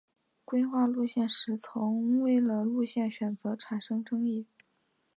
[0.45, 4.47] 规划路线时曾为了路线选择产生争议。